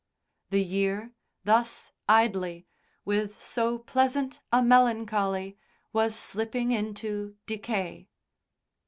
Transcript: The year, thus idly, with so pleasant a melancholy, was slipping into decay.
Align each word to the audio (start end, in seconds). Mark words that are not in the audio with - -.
The 0.49 0.63
year, 0.63 1.11
thus 1.43 1.91
idly, 2.09 2.65
with 3.05 3.39
so 3.39 3.77
pleasant 3.77 4.41
a 4.51 4.63
melancholy, 4.63 5.59
was 5.93 6.15
slipping 6.15 6.71
into 6.71 7.35
decay. 7.45 8.09